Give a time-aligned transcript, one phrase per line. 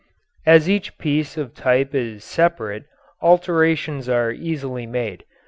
[0.47, 2.85] As each piece of type is separate,
[3.21, 5.25] alterations are easily made.